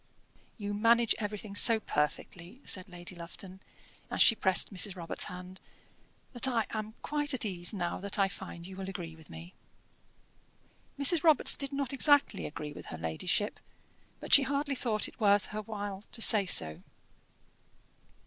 "You 0.57 0.73
manage 0.73 1.13
everything 1.19 1.53
so 1.53 1.79
perfectly," 1.79 2.59
said 2.65 2.89
Lady 2.89 3.13
Lufton, 3.15 3.59
as 4.09 4.19
she 4.19 4.33
pressed 4.33 4.73
Mrs. 4.73 4.95
Robarts' 4.95 5.25
hand, 5.25 5.61
"that 6.33 6.47
I 6.47 6.65
am 6.71 6.95
quite 7.03 7.35
at 7.35 7.45
ease 7.45 7.71
now 7.71 7.99
that 7.99 8.17
I 8.17 8.27
find 8.27 8.65
you 8.65 8.75
will 8.75 8.89
agree 8.89 9.15
with 9.15 9.29
me." 9.29 9.53
Mrs. 10.97 11.23
Robarts 11.23 11.55
did 11.55 11.71
not 11.71 11.93
exactly 11.93 12.47
agree 12.47 12.73
with 12.73 12.87
her 12.87 12.97
ladyship, 12.97 13.59
but 14.19 14.33
she 14.33 14.41
hardly 14.41 14.73
thought 14.73 15.07
it 15.07 15.19
worth 15.19 15.45
her 15.53 15.61
while 15.61 16.01
to 16.13 16.21
say 16.23 16.47
so. 16.47 16.81